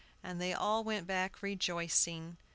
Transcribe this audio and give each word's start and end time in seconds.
And 0.23 0.41
they 0.41 0.51
all 0.51 0.83
went 0.83 1.05
back 1.05 1.43
rejoicing. 1.43 2.37